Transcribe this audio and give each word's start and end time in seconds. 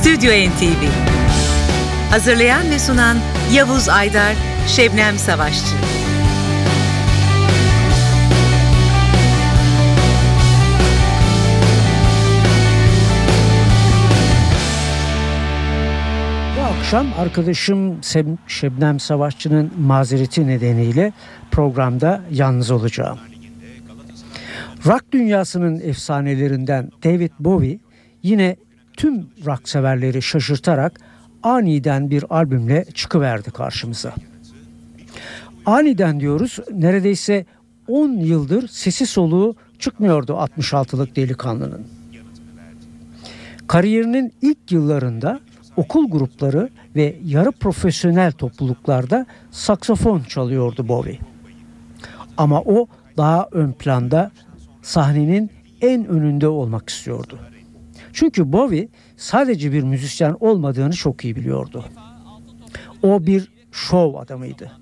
Stüdyo 0.00 0.30
NTV 0.30 0.82
Hazırlayan 2.10 2.70
ve 2.70 2.78
sunan 2.78 3.16
Yavuz 3.52 3.88
Aydar, 3.88 4.34
Şebnem 4.66 5.18
Savaşçı 5.18 5.74
Bu 16.56 16.62
akşam 16.62 17.06
arkadaşım 17.18 17.98
Şebnem 18.46 19.00
Savaşçı'nın 19.00 19.72
mazereti 19.80 20.46
nedeniyle 20.46 21.12
programda 21.50 22.20
yalnız 22.30 22.70
olacağım. 22.70 23.18
Rock 24.86 25.12
dünyasının 25.12 25.80
efsanelerinden 25.80 26.90
David 27.04 27.32
Bowie 27.40 27.78
yine 28.22 28.56
tüm 29.00 29.26
rock 29.46 29.68
severleri 29.68 30.22
şaşırtarak 30.22 31.00
aniden 31.42 32.10
bir 32.10 32.24
albümle 32.30 32.84
çıkıverdi 32.94 33.50
karşımıza. 33.50 34.14
Aniden 35.66 36.20
diyoruz 36.20 36.58
neredeyse 36.72 37.46
10 37.88 38.08
yıldır 38.12 38.68
sesi 38.68 39.06
soluğu 39.06 39.56
çıkmıyordu 39.78 40.32
66'lık 40.32 41.16
delikanlının. 41.16 41.86
Kariyerinin 43.66 44.32
ilk 44.42 44.72
yıllarında 44.72 45.40
okul 45.76 46.10
grupları 46.10 46.68
ve 46.96 47.16
yarı 47.24 47.52
profesyonel 47.52 48.32
topluluklarda 48.32 49.26
saksafon 49.50 50.20
çalıyordu 50.20 50.88
Bowie. 50.88 51.18
Ama 52.36 52.60
o 52.60 52.86
daha 53.16 53.48
ön 53.52 53.72
planda 53.72 54.30
sahnenin 54.82 55.50
en 55.80 56.06
önünde 56.06 56.48
olmak 56.48 56.88
istiyordu. 56.88 57.38
Çünkü 58.12 58.52
Bowie 58.52 58.88
sadece 59.16 59.72
bir 59.72 59.82
müzisyen 59.82 60.36
olmadığını 60.40 60.92
çok 60.92 61.24
iyi 61.24 61.36
biliyordu. 61.36 61.84
O 63.02 63.26
bir 63.26 63.48
şov 63.72 64.14
adamıydı. 64.14 64.72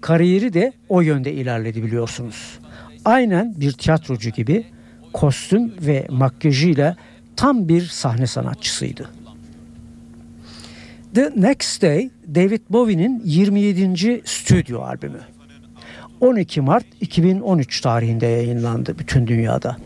Kariyeri 0.00 0.52
de 0.52 0.72
o 0.88 1.00
yönde 1.00 1.32
ilerledi 1.32 1.82
biliyorsunuz. 1.82 2.58
Aynen 3.04 3.60
bir 3.60 3.72
tiyatrocu 3.72 4.30
gibi 4.30 4.66
kostüm 5.12 5.74
ve 5.80 6.06
makyajıyla 6.10 6.96
tam 7.36 7.68
bir 7.68 7.82
sahne 7.82 8.26
sanatçısıydı. 8.26 9.10
The 11.14 11.32
Next 11.36 11.82
Day 11.82 12.10
David 12.34 12.60
Bowie'nin 12.70 13.22
27. 13.24 14.22
stüdyo 14.24 14.80
albümü. 14.80 15.20
12 16.20 16.60
Mart 16.60 16.86
2013 17.00 17.80
tarihinde 17.80 18.26
yayınlandı 18.26 18.98
bütün 18.98 19.26
dünyada. 19.26 19.76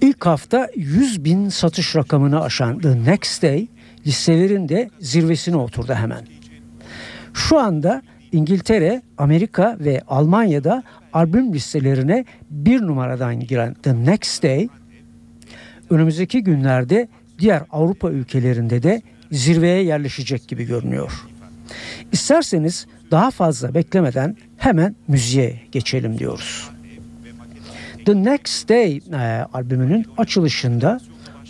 İlk 0.00 0.26
hafta 0.26 0.68
100 0.76 1.24
bin 1.24 1.48
satış 1.48 1.96
rakamını 1.96 2.42
aşan 2.42 2.78
The 2.78 3.04
Next 3.04 3.42
Day 3.42 3.68
listelerin 4.06 4.68
de 4.68 4.90
zirvesine 5.00 5.56
oturdu 5.56 5.94
hemen. 5.94 6.26
Şu 7.34 7.58
anda 7.58 8.02
İngiltere, 8.32 9.02
Amerika 9.18 9.76
ve 9.80 10.00
Almanya'da 10.08 10.82
albüm 11.12 11.54
listelerine 11.54 12.24
bir 12.50 12.82
numaradan 12.82 13.40
giren 13.40 13.74
The 13.74 14.04
Next 14.04 14.42
Day 14.42 14.68
önümüzdeki 15.90 16.42
günlerde 16.42 17.08
diğer 17.38 17.62
Avrupa 17.70 18.10
ülkelerinde 18.10 18.82
de 18.82 19.02
zirveye 19.32 19.84
yerleşecek 19.84 20.48
gibi 20.48 20.64
görünüyor. 20.64 21.12
İsterseniz 22.12 22.86
daha 23.10 23.30
fazla 23.30 23.74
beklemeden 23.74 24.36
hemen 24.56 24.96
müziğe 25.08 25.60
geçelim 25.72 26.18
diyoruz. 26.18 26.70
The 28.08 28.24
Next 28.24 28.68
Day 28.68 29.00
e, 29.12 29.46
albümünün 29.52 30.06
açılışında 30.18 31.00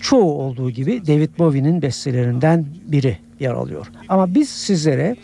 çoğu 0.00 0.32
olduğu 0.32 0.70
gibi 0.70 1.06
David 1.06 1.30
Bowie'nin 1.38 1.82
bestelerinden 1.82 2.66
biri 2.86 3.18
yer 3.40 3.50
alıyor. 3.50 3.86
Ama 4.08 4.34
biz 4.34 4.48
sizlere 4.48 5.16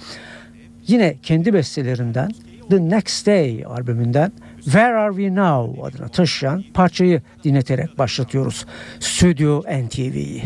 yine 0.86 1.16
kendi 1.22 1.54
bestelerinden 1.54 2.30
The 2.70 2.90
Next 2.90 3.26
Day 3.26 3.64
albümünden 3.64 4.32
Where 4.64 4.94
Are 4.94 5.14
We 5.14 5.34
Now 5.34 5.82
adına 5.82 6.08
taşıyan 6.08 6.64
parçayı 6.74 7.22
dinleterek 7.44 7.98
başlatıyoruz. 7.98 8.66
Stüdyo 9.00 9.62
NTV'yi. 9.62 10.42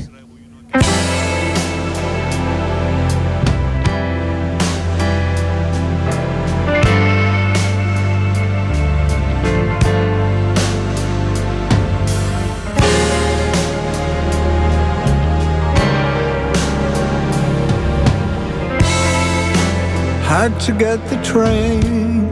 Had 20.48 20.60
to 20.60 20.72
get 20.72 20.98
the 21.10 21.16
train 21.22 22.26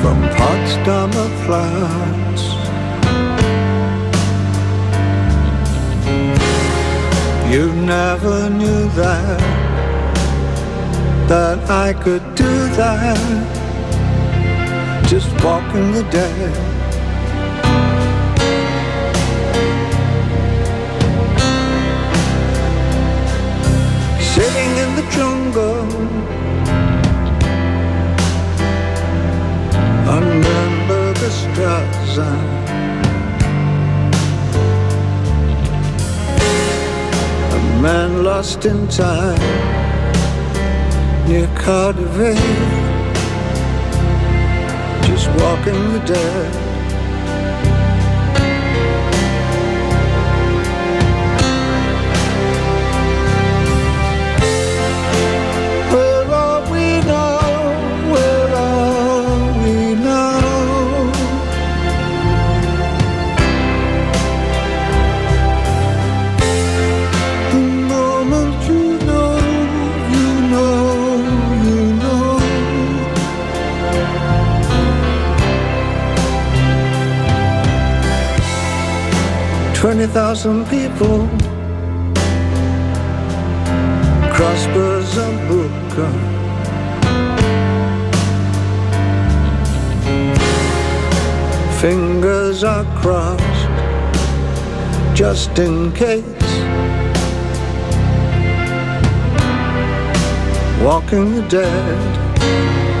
from 0.00 0.22
Potsdamer 0.38 1.30
Platz. 1.44 2.42
You 7.52 7.72
never 7.72 8.48
knew 8.50 8.88
that, 8.90 9.40
that 11.28 11.68
I 11.68 11.92
could 11.92 12.22
do 12.36 12.54
that, 12.80 13.18
just 15.08 15.28
walking 15.42 15.90
the 15.90 16.04
dead. 16.12 16.75
Under 30.62 31.12
the 31.12 31.30
stars. 31.30 32.18
A 37.52 37.80
man 37.80 38.24
lost 38.24 38.64
in 38.66 38.88
time 38.88 39.40
near 41.28 41.48
Cardiff, 41.56 42.38
just 45.06 45.28
walking 45.40 45.92
the 45.92 46.02
dead. 46.06 46.65
20,000 79.86 80.64
people. 80.64 81.28
Crossbars 84.34 85.16
and 85.24 85.38
broken. 85.46 86.12
Fingers 91.80 92.64
are 92.64 92.84
crossed 93.00 93.70
just 95.16 95.56
in 95.60 95.92
case. 95.92 96.24
Walking 100.82 101.36
the 101.36 101.46
dead. 101.48 102.95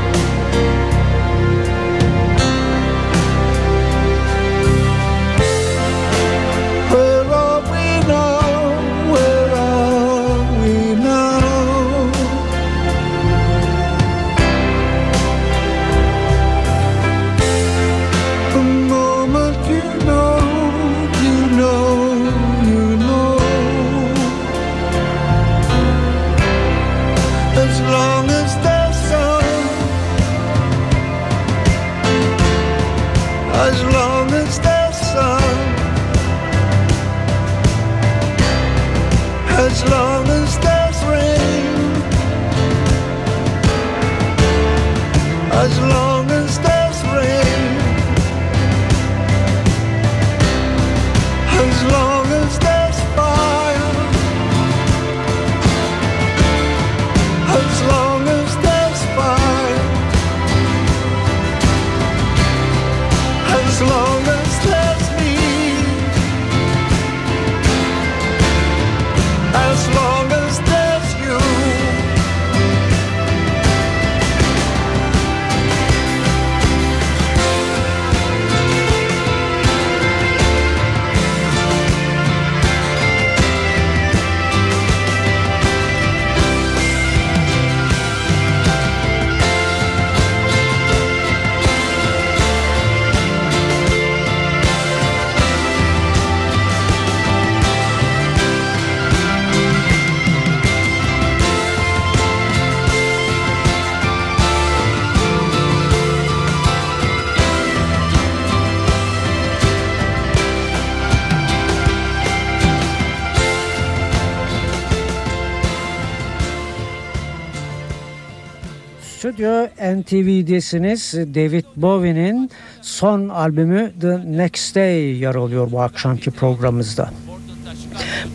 Stüdyo 119.36 119.66
NTV'desiniz. 119.96 121.14
David 121.14 121.64
Bowie'nin 121.76 122.50
son 122.82 123.28
albümü 123.28 123.92
The 124.00 124.22
Next 124.26 124.76
Day 124.76 125.18
yer 125.18 125.34
alıyor 125.34 125.72
bu 125.72 125.80
akşamki 125.80 126.30
programımızda. 126.30 127.10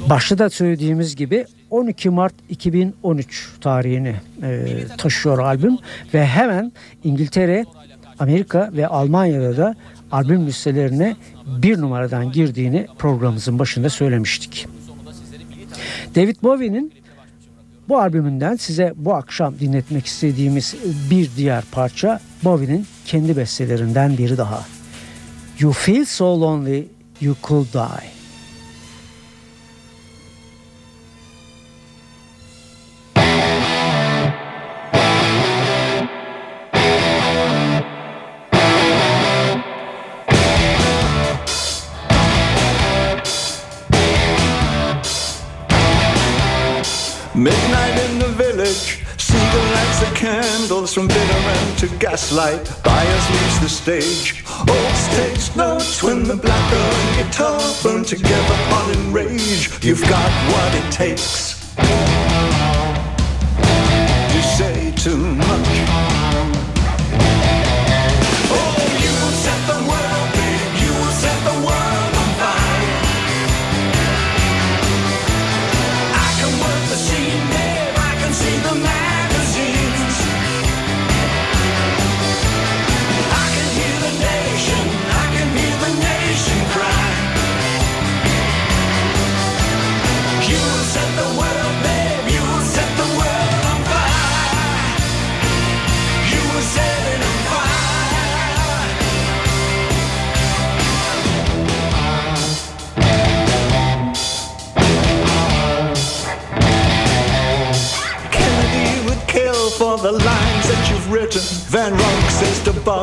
Başta 0.10 0.38
da 0.38 0.50
söylediğimiz 0.50 1.16
gibi 1.16 1.46
12 1.70 2.10
Mart 2.10 2.34
2013 2.50 3.50
tarihini 3.62 4.16
e, 4.44 4.66
taşıyor 4.98 5.40
albüm 5.40 5.78
ve 6.14 6.26
hemen 6.26 6.72
İngiltere, 7.04 7.66
Amerika 8.20 8.70
ve 8.74 8.88
Almanya'da 8.88 9.58
da 9.58 9.76
albüm 10.12 10.48
listelerine 10.48 11.16
bir 11.48 11.82
numaradan 11.82 12.32
girdiğini 12.32 12.88
programımızın 12.98 13.60
başında 13.60 13.90
söylemiştik. 13.90 14.68
David 16.16 16.36
Bowie'nin 16.44 17.01
bu 17.90 18.00
albümünden 18.00 18.56
size 18.56 18.94
bu 18.96 19.14
akşam 19.14 19.60
dinletmek 19.60 20.06
istediğimiz 20.06 20.76
bir 21.12 21.30
diğer 21.38 21.64
parça 21.72 22.20
Bowie'nin 22.44 22.88
kendi 23.06 23.38
bestelerinden 23.38 24.18
biri 24.18 24.38
daha. 24.38 24.66
You 25.60 25.72
Feel 25.72 26.06
So 26.06 26.42
Lonely 26.42 26.88
You 27.22 27.36
Could 27.44 27.74
Die. 27.74 28.21
To 51.82 51.88
gaslight. 51.98 52.64
Bias 52.84 53.30
leaves 53.32 53.60
the 53.60 53.70
stage. 53.70 54.44
Old 54.70 54.96
stage 54.96 55.56
notes 55.56 56.04
when 56.04 56.24
the 56.24 56.36
black 56.36 56.74
and 56.74 57.28
guitar 57.28 57.60
burn 57.82 58.04
together 58.04 58.56
in 58.94 59.12
rage. 59.12 59.84
You've 59.84 60.02
got 60.02 60.30
what 60.54 60.76
it 60.76 60.92
takes. 60.92 61.76
You 64.36 64.42
say 64.44 64.92
too 64.96 65.18
much. 65.18 65.91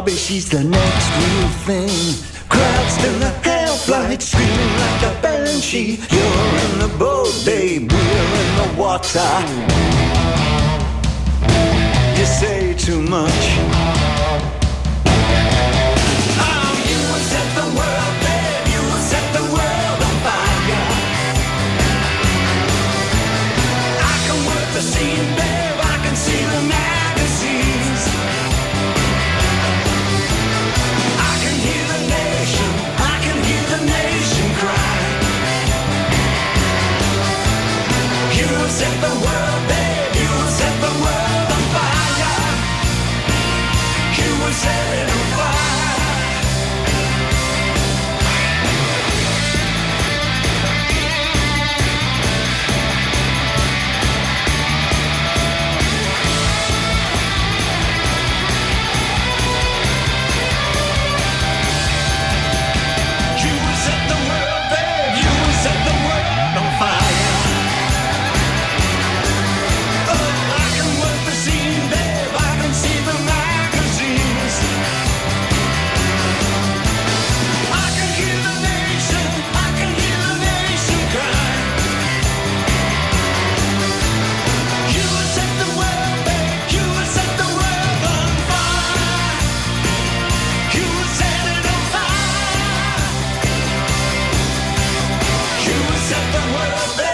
Bobby, 0.09 0.17
she's 0.17 0.49
the 0.49 0.65
next 0.65 1.11
real 1.19 1.49
thing. 1.69 2.15
Crowds 2.49 3.05
in 3.05 3.21
the 3.21 3.29
half-light 3.45 4.23
screaming 4.23 4.75
like 4.81 5.03
a 5.03 5.21
banshee. 5.21 5.99
You're 6.09 6.55
in 6.65 6.79
the 6.79 6.97
boat, 6.99 7.31
babe, 7.45 7.93
we're 7.93 8.35
in 8.43 8.57
the 8.57 8.81
water. 8.81 9.29
You 12.19 12.25
say 12.25 12.73
too 12.73 13.03
much. 13.03 13.48
with 96.53 97.05
a 97.05 97.08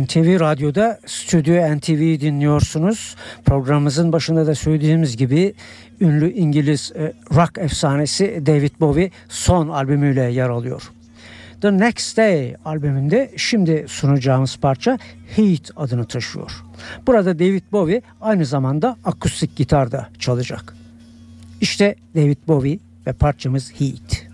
NTV 0.00 0.40
Radyo'da 0.40 0.98
Stüdyo 1.06 1.76
NTV'yi 1.76 2.20
dinliyorsunuz. 2.20 3.16
Programımızın 3.44 4.12
başında 4.12 4.46
da 4.46 4.54
söylediğimiz 4.54 5.16
gibi 5.16 5.54
ünlü 6.00 6.32
İngiliz 6.32 6.92
e, 6.96 7.12
rock 7.34 7.58
efsanesi 7.58 8.42
David 8.46 8.72
Bowie 8.80 9.10
son 9.28 9.68
albümüyle 9.68 10.22
yer 10.22 10.48
alıyor. 10.48 10.82
The 11.60 11.78
Next 11.78 12.16
Day 12.16 12.56
albümünde 12.64 13.30
şimdi 13.36 13.84
sunacağımız 13.88 14.56
parça 14.56 14.98
Heat 15.36 15.70
adını 15.76 16.04
taşıyor. 16.04 16.50
Burada 17.06 17.38
David 17.38 17.62
Bowie 17.72 18.02
aynı 18.20 18.46
zamanda 18.46 18.96
akustik 19.04 19.56
gitarda 19.56 20.08
çalacak. 20.18 20.74
İşte 21.60 21.94
David 22.14 22.38
Bowie 22.48 22.78
ve 23.06 23.12
parçamız 23.12 23.72
Heat. 23.72 24.31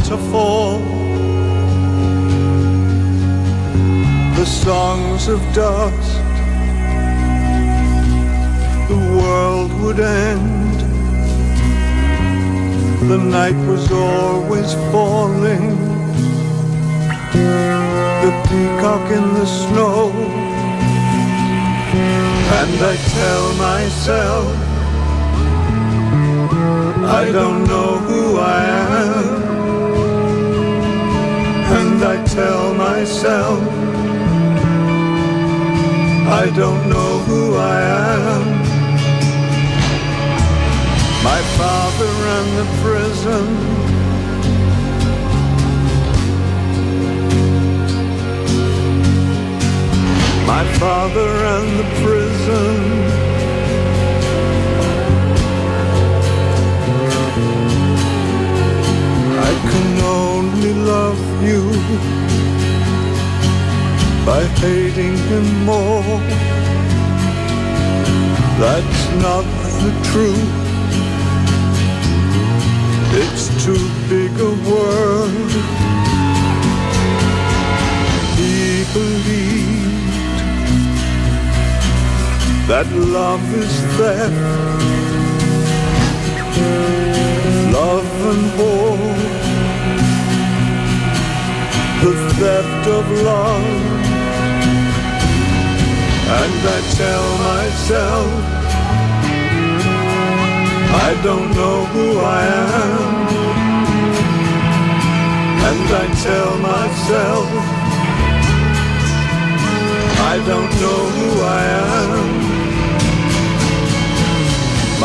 bountiful. 0.00 0.78
The 4.36 4.46
songs 4.46 5.28
of 5.28 5.40
dust, 5.52 6.22
the 8.88 8.96
world 9.20 9.72
would 9.80 10.00
end. 10.00 10.80
The 13.08 13.18
night 13.18 13.56
was 13.66 13.90
always 13.92 14.74
falling. 14.92 15.76
The 18.24 18.32
peacock 18.48 19.10
in 19.10 19.34
the 19.34 19.46
snow. 19.46 20.10
And 22.60 22.82
I 22.82 22.96
tell 23.18 23.54
myself 23.54 24.70
I 27.02 27.32
don't 27.32 27.64
know 27.64 27.98
who 27.98 28.38
I 28.38 28.64
am. 28.64 29.29
tell 32.40 32.72
myself. 32.74 33.60
I 36.42 36.44
don't 36.60 36.82
know 36.92 37.12
who 37.28 37.42
I 37.74 37.78
am. 38.16 38.44
My 41.30 41.40
father 41.58 42.10
ran 42.24 42.46
the 42.60 42.68
prison. 42.82 43.46
My 50.52 50.64
father 50.82 51.30
and 51.54 51.68
the 51.80 51.88
prison. 52.02 52.76
I 59.48 59.52
can 59.70 59.90
only 60.22 60.72
love 60.92 61.20
you 61.50 62.19
by 64.26 64.44
hating 64.60 65.16
him 65.16 65.64
more. 65.64 66.20
That's 68.60 69.02
not 69.22 69.44
the 69.82 69.92
truth. 70.10 70.70
It's 73.22 73.48
too 73.64 73.84
big 74.08 74.32
a 74.38 74.52
world. 74.70 75.50
He 78.36 78.84
believed 78.92 79.90
that 82.68 82.86
love 82.92 83.44
is 83.54 83.74
theft, 83.96 84.34
love 87.72 88.10
and 88.32 88.44
war, 88.58 88.96
the 92.02 92.14
theft 92.38 92.86
of 92.86 93.10
love 93.22 93.99
and 96.38 96.60
I 96.76 96.80
tell 97.02 97.26
myself 97.50 98.30
I 101.08 101.10
don't 101.26 101.50
know 101.58 101.78
who 101.92 102.06
I 102.20 102.42
am. 102.66 103.20
And 105.68 105.88
I 106.02 106.06
tell 106.26 106.52
myself 106.58 107.46
I 110.32 110.36
don't 110.50 110.72
know 110.82 111.02
who 111.16 111.28
I 111.42 111.62
am. 111.90 112.50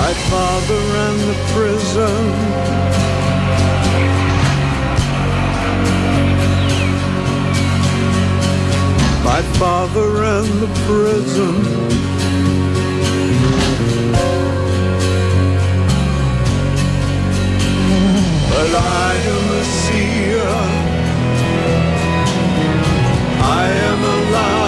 My 0.02 0.14
father 0.30 0.82
and 1.06 1.20
the 1.30 1.38
prison 1.54 2.95
my 9.36 9.42
father 9.60 10.24
and 10.24 10.48
the 10.64 10.72
prison. 10.88 11.56
But 18.50 18.72
I 19.04 19.12
am 19.34 19.46
a 19.62 19.64
seer, 19.82 20.48
I 23.62 23.66
am 23.90 24.00
a 24.16 24.65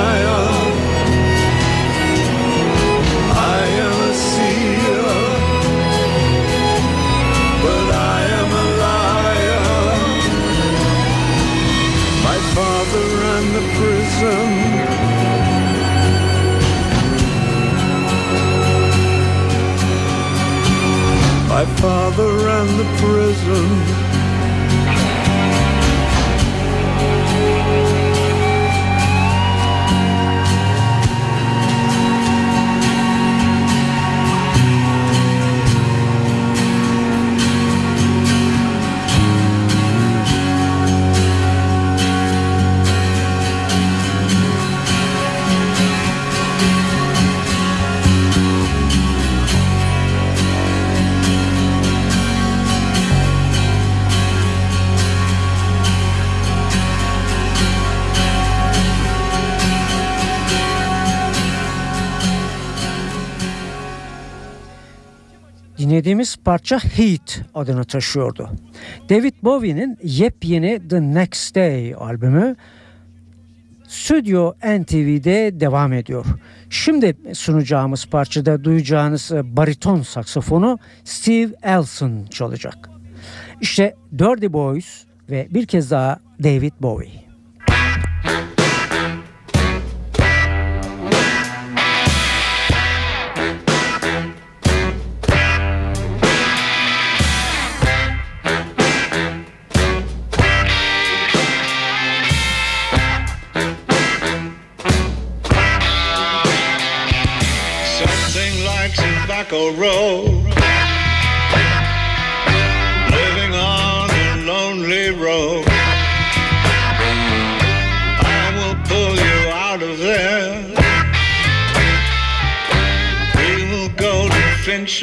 never 22.17 22.49
the 22.77 22.83
prison. 22.97 24.06
Dinlediğimiz 66.07 66.37
parça 66.37 66.79
Heat 66.79 67.41
adını 67.55 67.85
taşıyordu. 67.85 68.49
David 69.09 69.33
Bowie'nin 69.43 69.97
yepyeni 70.03 70.87
The 70.89 71.01
Next 71.01 71.55
Day 71.55 71.95
albümü 71.97 72.55
Stüdyo 73.87 74.53
NTV'de 74.53 75.59
devam 75.59 75.93
ediyor. 75.93 76.25
Şimdi 76.69 77.17
sunacağımız 77.33 78.05
parçada 78.05 78.63
duyacağınız 78.63 79.31
bariton 79.43 80.01
saksofonu 80.01 80.79
Steve 81.03 81.53
Elson 81.63 82.25
çalacak. 82.29 82.89
İşte 83.61 83.95
Dirty 84.19 84.47
Boys 84.53 85.03
ve 85.29 85.47
bir 85.49 85.65
kez 85.65 85.91
daha 85.91 86.19
David 86.43 86.73
Bowie. 86.81 87.26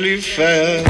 Finchley 0.04 0.20
Fair. 0.20 0.84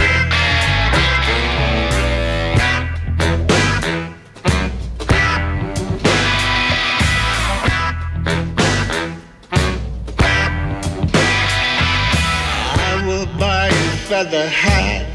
feather 14.08 14.46
hat. 14.48 15.06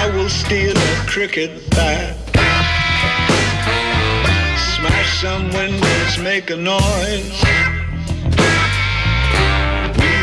I 0.00 0.10
will 0.14 0.28
steal 0.28 0.76
a 0.76 1.06
cricket 1.06 1.70
bat. 1.70 2.16
Smash 4.76 5.20
some 5.20 5.50
windows, 5.52 6.18
make 6.18 6.50
a 6.50 6.56
noise. 6.56 7.77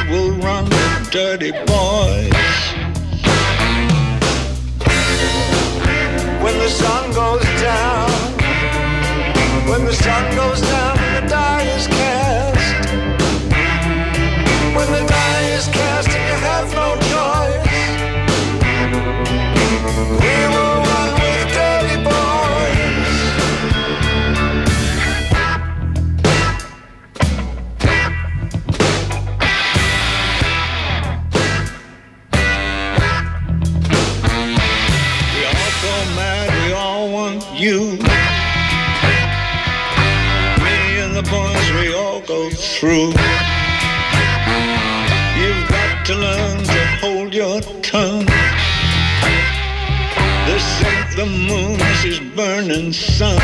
Will 0.09 0.31
run 0.33 0.65
the 0.65 1.07
dirty 1.11 1.51
boys. 1.51 2.31
When 6.43 6.57
the 6.59 6.69
sun 6.69 7.11
goes 7.11 7.43
down, 7.61 8.11
when 9.67 9.83
the 9.85 9.93
sun 9.93 10.35
goes 10.35 10.61
down 10.61 10.84
go 42.85 43.11
through 43.11 43.13
to 46.05 46.13
learn 46.13 46.63
to 46.63 46.85
hold 47.01 47.33
your 47.33 47.59
tongue. 47.81 48.25
This 50.45 50.83
ain't 50.83 51.15
the 51.15 51.25
moon, 51.25 51.79
this 51.79 52.05
is 52.05 52.19
burning 52.35 52.93
sun. 52.93 53.41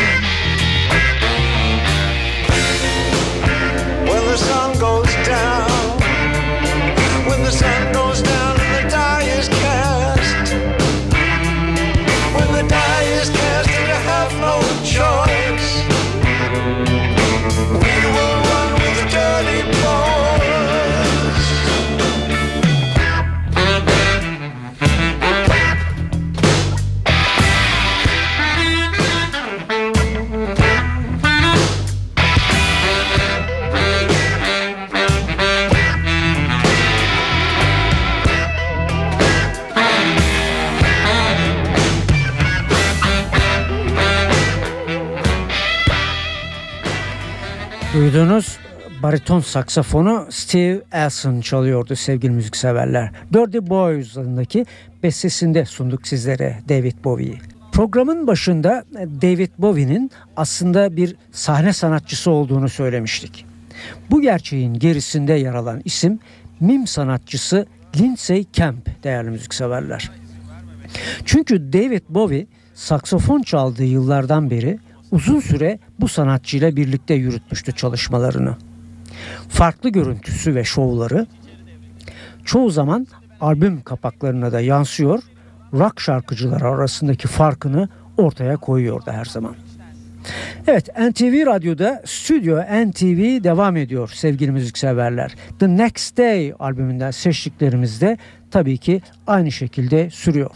Bariton 49.12 49.39
saksafonu 49.39 50.28
Steve 50.30 50.82
Elson 50.91 51.41
çalıyordu 51.41 51.95
sevgili 51.95 52.32
müzikseverler. 52.32 53.12
Dirty 53.34 53.58
Boys 53.62 54.17
adındaki 54.17 54.65
bestesinde 55.04 55.65
sunduk 55.65 56.08
sizlere 56.08 56.60
David 56.69 56.93
Bowie'yi. 57.04 57.38
Programın 57.71 58.28
başında 58.28 58.84
David 59.21 59.50
Bowie'nin 59.58 60.12
aslında 60.38 60.95
bir 60.95 61.15
sahne 61.32 61.74
sanatçısı 61.74 62.32
olduğunu 62.32 62.69
söylemiştik. 62.69 63.45
Bu 64.12 64.21
gerçeğin 64.21 64.74
gerisinde 64.74 65.34
yer 65.34 65.54
alan 65.54 65.82
isim 65.86 66.19
mim 66.60 66.88
sanatçısı 66.88 67.65
Lindsay 68.00 68.43
Kemp 68.43 69.04
değerli 69.04 69.30
müzikseverler. 69.30 70.12
Çünkü 71.26 71.74
David 71.74 72.04
Bowie 72.10 72.47
saksafon 72.74 73.41
çaldığı 73.41 73.84
yıllardan 73.84 74.50
beri 74.50 74.80
uzun 75.12 75.39
süre 75.39 75.80
bu 76.00 76.08
sanatçıyla 76.08 76.76
birlikte 76.76 77.13
yürütmüştü 77.13 77.71
çalışmalarını. 77.71 78.71
Farklı 79.50 79.90
görüntüsü 79.90 80.56
ve 80.56 80.64
şovları 80.64 81.28
çoğu 82.46 82.70
zaman 82.70 83.08
albüm 83.42 83.82
kapaklarına 83.82 84.52
da 84.52 84.62
yansıyor, 84.62 85.24
rock 85.74 86.00
şarkıcıları 86.00 86.68
arasındaki 86.68 87.28
farkını 87.28 87.90
ortaya 88.18 88.58
koyuyordu 88.58 89.12
her 89.12 89.26
zaman. 89.26 89.56
Evet 90.68 90.90
NTV 91.00 91.46
Radyo'da 91.46 92.02
Stüdyo 92.06 92.62
NTV 92.62 93.44
devam 93.44 93.78
ediyor 93.78 94.12
sevgili 94.14 94.52
müzikseverler. 94.52 95.36
The 95.60 95.68
Next 95.68 96.18
Day 96.18 96.54
albümünden 96.60 97.12
seçtiklerimiz 97.12 98.02
de 98.02 98.18
tabii 98.52 98.78
ki 98.78 99.02
aynı 99.28 99.52
şekilde 99.52 100.10
sürüyor. 100.10 100.52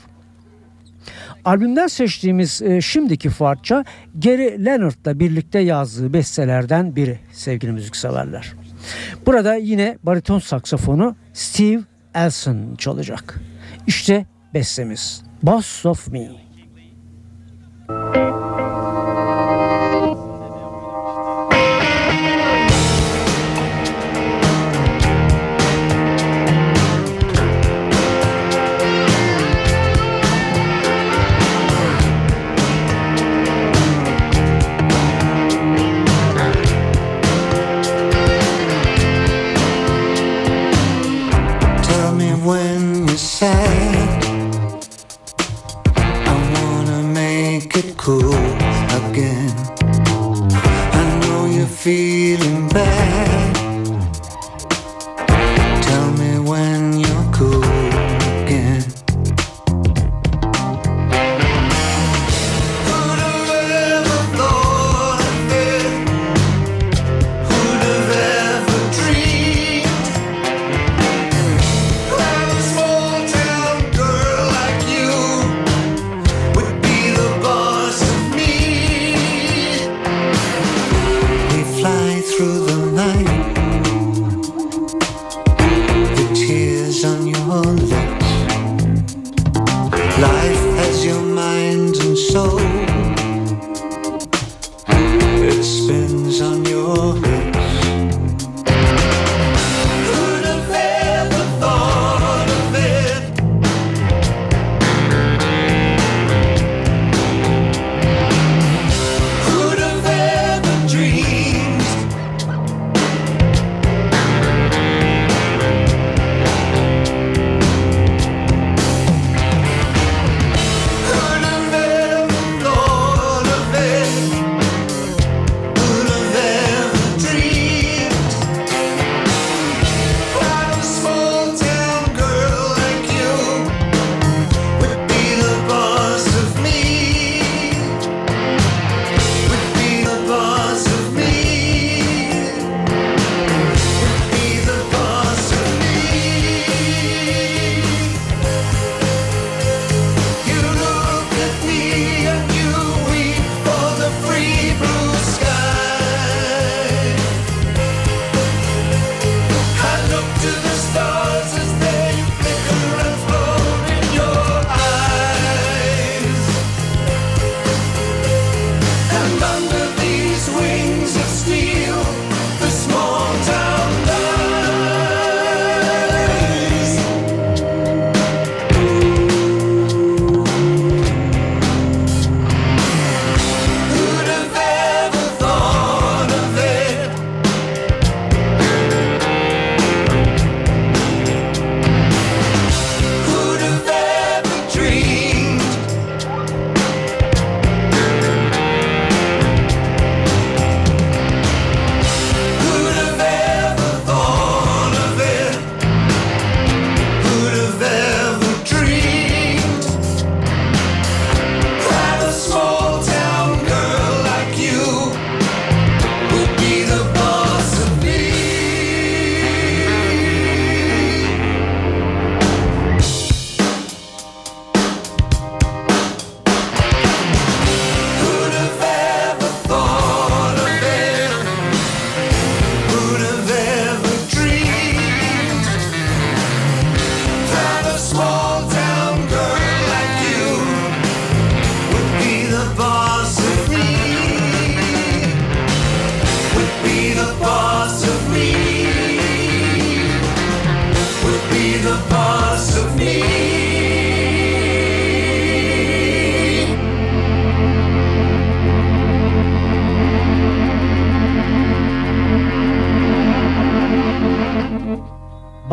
Albümden 1.45 1.87
seçtiğimiz 1.87 2.61
e, 2.61 2.81
şimdiki 2.81 3.29
parça 3.29 3.85
Gary 4.15 4.65
Leonard'la 4.65 5.19
birlikte 5.19 5.59
yazdığı 5.59 6.13
bestelerden 6.13 6.95
biri 6.95 7.19
sevgili 7.31 7.71
müzikseverler. 7.71 8.53
Burada 9.25 9.55
yine 9.55 9.97
bariton 10.03 10.39
saksafonu 10.39 11.15
Steve 11.33 11.81
Elson 12.15 12.75
çalacak. 12.75 13.39
İşte 13.87 14.25
bestemiz 14.53 15.23
Boss 15.43 15.85
of 15.85 16.07
Me. 16.07 16.29
Tell 41.87 42.15
me 42.15 42.31
when 42.47 43.07
you're 43.07 43.17
sad. 43.17 44.23
I 45.97 46.35
wanna 46.55 47.01
make 47.03 47.75
it 47.77 47.97
cool 47.97 48.44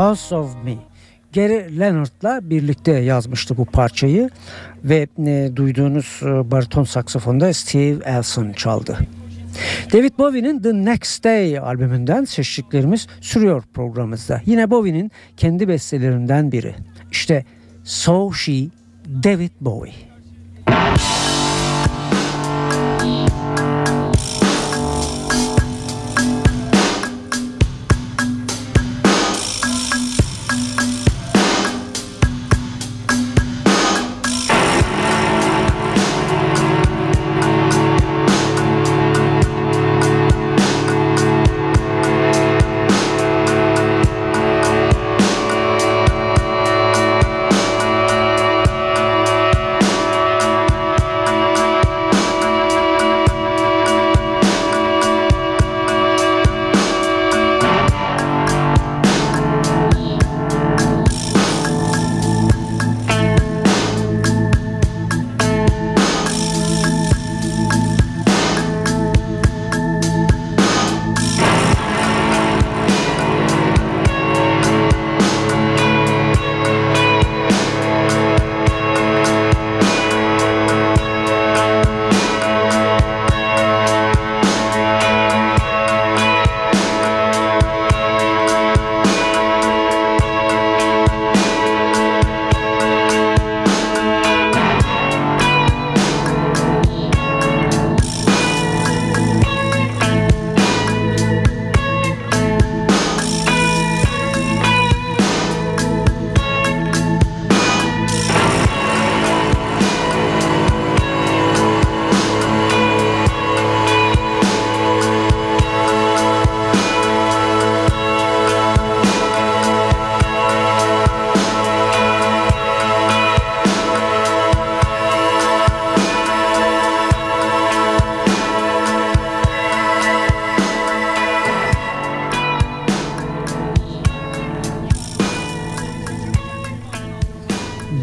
House 0.03 0.35
of 0.35 0.65
Me. 0.65 0.77
Gary 1.35 1.79
Leonard'la 1.81 2.51
birlikte 2.51 2.93
yazmıştı 2.93 3.57
bu 3.57 3.65
parçayı 3.65 4.31
ve 4.85 5.09
e, 5.27 5.51
duyduğunuz 5.57 6.21
e, 6.23 6.51
bariton 6.51 6.85
saksafonda 6.85 7.53
Steve 7.53 8.05
Elson 8.05 8.53
çaldı. 8.53 8.99
David 9.93 10.19
Bowie'nin 10.19 10.63
The 10.63 10.73
Next 10.73 11.25
Day 11.25 11.59
albümünden 11.59 12.25
seçtiklerimiz 12.25 13.07
sürüyor 13.21 13.63
programımızda. 13.75 14.41
Yine 14.47 14.71
Bowie'nin 14.71 15.11
kendi 15.37 15.69
bestelerinden 15.69 16.53
biri. 16.53 16.75
İşte 17.11 17.45
So 17.85 18.33
She, 18.33 18.67
David 19.25 19.53
Bowie. 19.61 20.12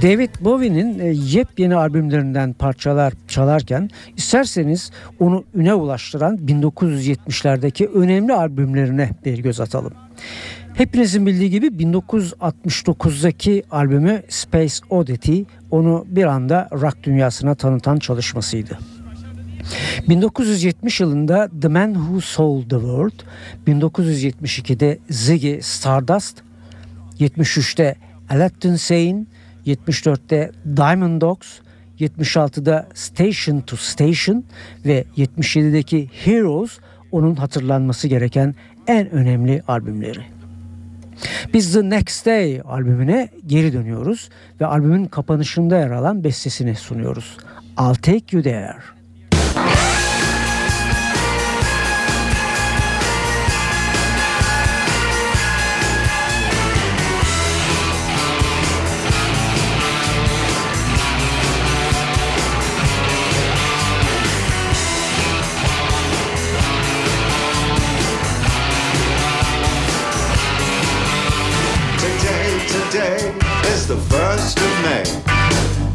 David 0.10 0.30
Bowie'nin 0.42 1.00
e, 1.00 1.06
yepyeni 1.06 1.76
albümlerinden 1.76 2.54
parçalar 2.54 3.14
çalarken 3.28 3.90
isterseniz 4.18 4.92
onu 5.20 5.44
üne 5.56 5.74
ulaştıran 5.74 6.38
1970'lerdeki 6.38 7.88
önemli 7.88 8.34
albümlerine 8.34 9.10
bir 9.26 9.38
göz 9.38 9.60
atalım. 9.60 9.94
Hepinizin 10.74 11.26
bildiği 11.26 11.50
gibi 11.50 11.68
1969'daki 11.68 13.64
albümü 13.72 14.24
Space 14.30 14.76
Oddity 14.90 15.42
onu 15.72 16.06
bir 16.10 16.24
anda 16.24 16.70
rock 16.72 17.04
dünyasına 17.04 17.56
tanıtan 17.56 18.00
çalışmasıydı. 18.00 18.80
1970 20.10 21.00
yılında 21.00 21.50
The 21.62 21.68
Man 21.68 21.94
Who 21.94 22.22
Sold 22.22 22.62
the 22.62 22.70
World, 22.70 23.20
1972'de 23.68 25.00
Ziggy 25.10 25.60
Stardust, 25.62 26.38
73'te 27.20 27.96
Aladdin 28.30 28.76
Sane, 28.76 29.26
74'te 29.70 30.52
Diamond 30.78 31.22
Dogs, 31.22 31.48
76'da 32.00 32.88
Station 32.94 33.62
to 33.62 33.78
Station 33.78 34.44
ve 34.86 35.06
77'deki 35.18 36.10
Heroes 36.26 36.80
onun 37.12 37.36
hatırlanması 37.36 38.08
gereken 38.08 38.56
en 38.88 39.10
önemli 39.10 39.64
albümleri. 39.68 40.22
Biz 41.54 41.74
The 41.74 41.90
Next 41.90 42.26
Day 42.26 42.62
albümüne 42.66 43.30
geri 43.48 43.74
dönüyoruz 43.74 44.30
ve 44.62 44.66
albümün 44.66 45.06
kapanışında 45.06 45.78
yer 45.78 45.92
alan 45.92 46.24
bestesini 46.24 46.76
sunuyoruz. 46.76 47.38
I'll 47.80 47.96
Take 47.96 48.38
You 48.38 48.44
There. 48.44 48.99
First 74.40 74.60
of 74.60 74.74
May. 74.84 75.04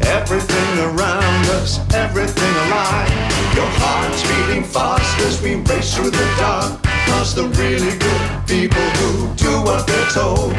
Everything 0.07 0.71
around 0.79 1.45
us, 1.57 1.79
everything 1.93 2.53
alive. 2.65 3.09
Your 3.55 3.71
heart's 3.81 4.21
beating 4.29 4.63
fast 4.63 5.19
as 5.21 5.41
we 5.41 5.55
race 5.55 5.95
through 5.95 6.11
the 6.11 6.27
dark. 6.37 6.81
Past 6.83 7.35
the 7.35 7.47
really 7.61 7.97
good 7.97 8.23
people 8.45 8.87
who 8.99 9.33
do 9.35 9.51
what 9.67 9.87
they're 9.87 10.11
told. 10.11 10.53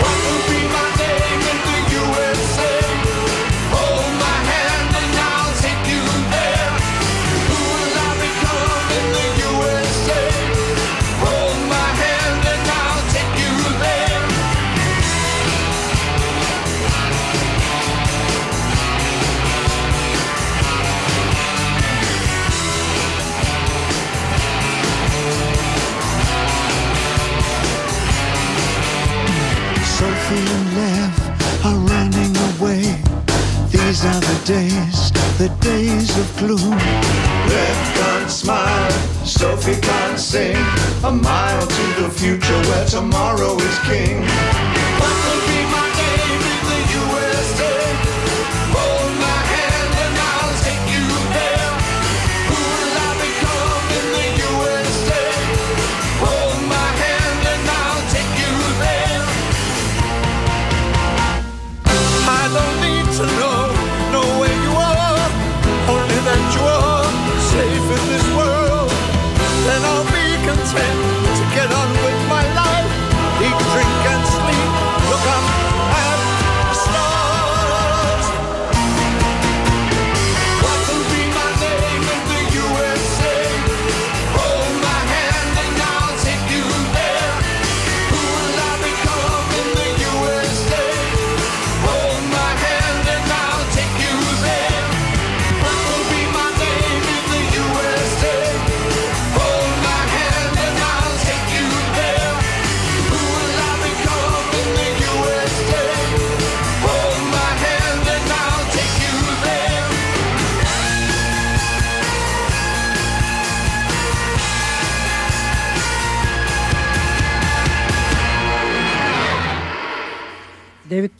What 0.00 0.16
will 0.24 0.42
be 0.50 0.60
my 0.74 0.85
days, 34.46 35.10
the 35.38 35.48
days 35.60 36.16
of 36.16 36.36
gloom. 36.38 36.70
Lev 36.70 37.94
can't 37.96 38.30
smile, 38.30 38.90
Sophie 39.24 39.80
can't 39.80 40.20
sing. 40.20 40.56
A 41.02 41.10
mile 41.10 41.66
to 41.66 42.02
the 42.02 42.08
future 42.08 42.60
where 42.68 42.86
tomorrow 42.86 43.56
is 43.56 43.78
king. 43.80 45.45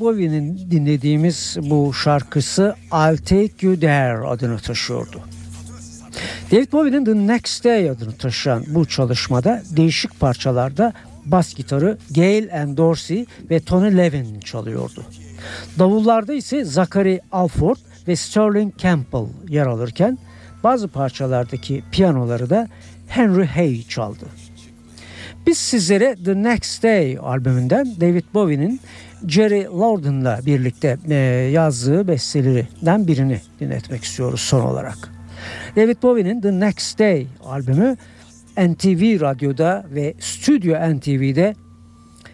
Boğie'nin 0.07 0.71
dinlediğimiz 0.71 1.57
bu 1.63 1.95
şarkısı 1.95 2.75
I'll 2.93 3.17
Take 3.17 3.67
You 3.67 3.81
There 3.81 4.27
adını 4.27 4.59
taşıyordu. 4.59 5.21
David 6.53 6.73
Bowie'nin 6.73 7.05
The 7.05 7.15
Next 7.15 7.65
Day 7.65 7.91
adını 7.91 8.13
taşıyan 8.13 8.65
bu 8.69 8.87
çalışmada 8.87 9.63
değişik 9.77 10.21
parçalarda 10.21 10.93
bas 11.25 11.55
gitarı 11.55 11.99
Gail 12.11 12.63
and 12.63 12.77
Dorsey 12.77 13.27
ve 13.51 13.61
Tony 13.61 13.97
Levin 13.97 14.41
çalıyordu. 14.41 15.05
Davullarda 15.79 16.35
ise 16.35 16.65
Zachary 16.65 17.19
Alford 17.33 17.77
ve 18.09 18.17
Sterling 18.17 18.79
Campbell 18.79 19.27
yer 19.49 19.67
alırken 19.67 20.19
bazı 20.65 20.89
parçalardaki 20.89 21.83
piyanoları 21.93 22.51
da 22.51 22.69
Henry 23.09 23.47
Hay 23.47 23.83
çaldı. 23.89 24.27
Biz 25.47 25.59
sizlere 25.59 26.17
The 26.25 26.43
Next 26.43 26.83
Day 26.83 27.19
albümünden 27.23 28.01
David 28.01 28.25
Bowie'nin 28.35 28.81
Jerry 29.27 29.65
Lorden'la 29.65 30.41
birlikte 30.47 30.99
e, 31.09 31.15
yazdığı 31.53 32.09
bestelerinden 32.09 33.07
birini 33.07 33.41
dinletmek 33.61 34.05
istiyoruz 34.05 34.41
son 34.41 34.61
olarak. 34.61 35.13
David 35.77 36.03
Bowie'nin 36.03 36.41
The 36.41 36.61
Next 36.61 36.99
Day 36.99 37.27
albümü 37.45 37.97
NTV 38.59 39.21
Radyo'da 39.21 39.85
ve 39.91 40.15
Stüdyo 40.21 40.97
NTV'de 40.97 41.55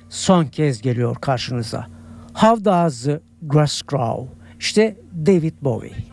son 0.09 0.44
kez 0.44 0.83
geliyor 0.83 1.16
karşınıza. 1.16 1.87
How 2.35 2.64
Does 2.64 3.05
the 3.05 3.20
Grass 3.42 3.83
Grow? 3.83 4.35
İşte 4.59 4.96
David 5.26 5.55
Bowie. 5.62 6.12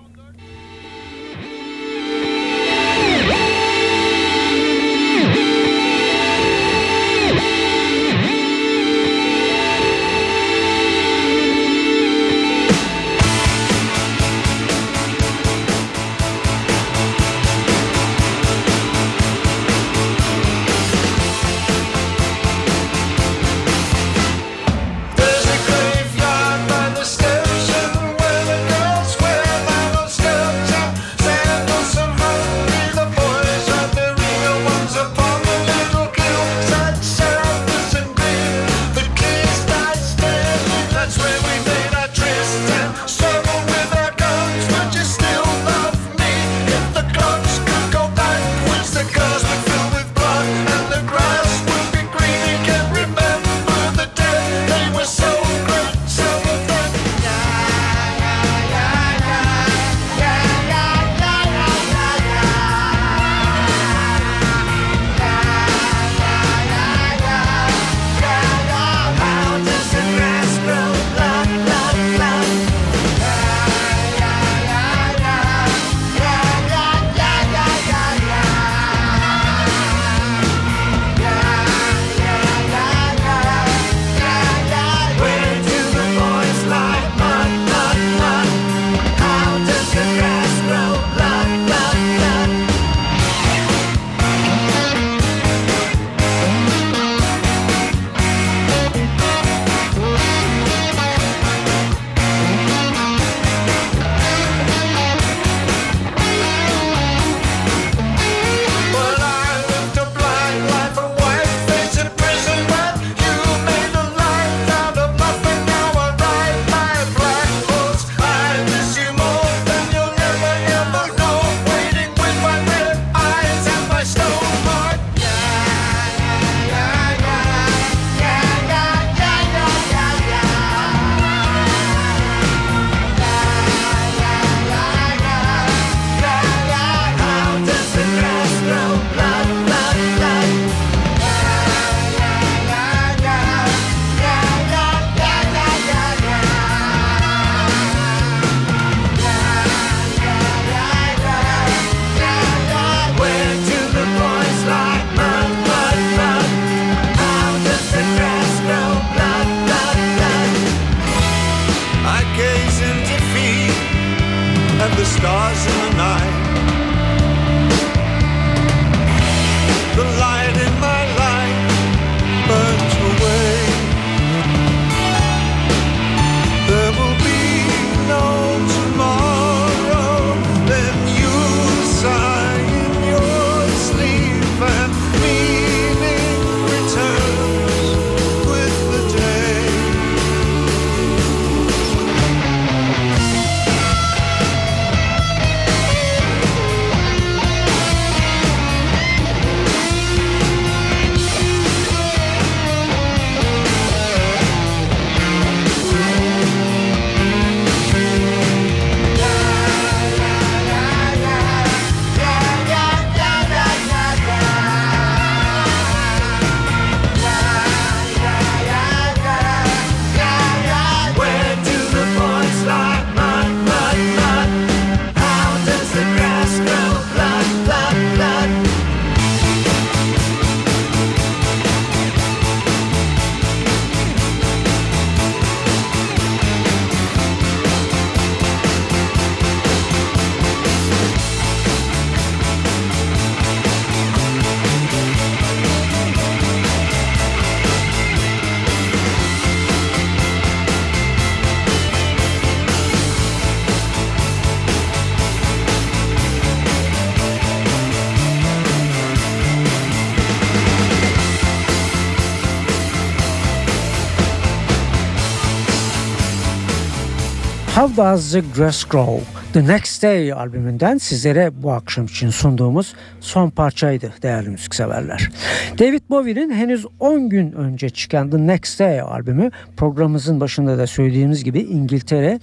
How 267.80 267.98
Does 267.98 268.32
the 268.32 268.42
Grass 268.56 268.84
Grow? 268.84 269.22
The 269.54 269.68
Next 269.68 270.04
Day 270.04 270.34
albümünden 270.34 270.98
sizlere 270.98 271.64
bu 271.64 271.72
akşam 271.72 272.06
için 272.06 272.30
sunduğumuz 272.30 272.94
son 273.20 273.50
parçaydı 273.50 274.14
değerli 274.22 274.50
müzikseverler. 274.50 275.32
David 275.80 276.02
Bowie'nin 276.10 276.54
henüz 276.54 276.86
10 277.00 277.30
gün 277.30 277.52
önce 277.52 277.90
çıkan 277.90 278.30
The 278.30 278.38
Next 278.38 278.80
Day 278.80 279.02
albümü 279.02 279.52
programımızın 279.78 280.40
başında 280.40 280.78
da 280.78 280.88
söylediğimiz 280.88 281.44
gibi 281.44 281.60
İngiltere, 281.60 282.40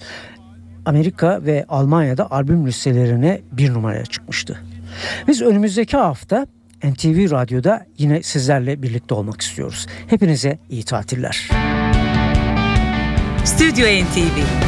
Amerika 0.85 1.45
ve 1.45 1.65
Almanya'da 1.69 2.31
albüm 2.31 2.67
listelerine 2.67 3.41
bir 3.51 3.73
numaraya 3.73 4.05
çıkmıştı. 4.05 4.59
Biz 5.27 5.41
önümüzdeki 5.41 5.97
hafta 5.97 6.47
NTV 6.83 7.31
Radyo'da 7.31 7.85
yine 7.97 8.23
sizlerle 8.23 8.81
birlikte 8.81 9.13
olmak 9.15 9.41
istiyoruz. 9.41 9.87
Hepinize 10.07 10.59
iyi 10.69 10.83
tatiller. 10.83 11.49
Stüdyo 13.45 13.85
NTV 13.85 14.67